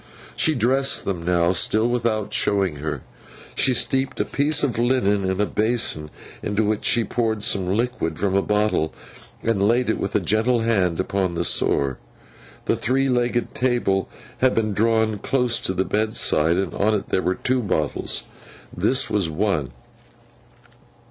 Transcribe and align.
She 0.35 0.55
dressed 0.55 1.05
them 1.05 1.21
now, 1.21 1.51
still 1.51 1.87
without 1.87 2.33
showing 2.33 2.77
her. 2.77 3.03
She 3.53 3.75
steeped 3.75 4.19
a 4.19 4.25
piece 4.25 4.63
of 4.63 4.79
linen 4.79 5.23
in 5.29 5.39
a 5.39 5.45
basin, 5.45 6.09
into 6.41 6.63
which 6.65 6.85
she 6.85 7.03
poured 7.03 7.43
some 7.43 7.67
liquid 7.67 8.17
from 8.17 8.33
a 8.33 8.41
bottle, 8.41 8.95
and 9.43 9.61
laid 9.61 9.91
it 9.91 9.99
with 9.99 10.15
a 10.15 10.19
gentle 10.19 10.61
hand 10.61 10.99
upon 10.99 11.35
the 11.35 11.43
sore. 11.45 11.99
The 12.65 12.75
three 12.75 13.09
legged 13.09 13.53
table 13.53 14.09
had 14.39 14.55
been 14.55 14.73
drawn 14.73 15.19
close 15.19 15.59
to 15.61 15.73
the 15.75 15.85
bedside, 15.85 16.57
and 16.57 16.73
on 16.73 16.95
it 16.95 17.09
there 17.09 17.21
were 17.21 17.35
two 17.35 17.61
bottles. 17.61 18.23
This 18.75 19.07
was 19.07 19.29
one. 19.29 19.69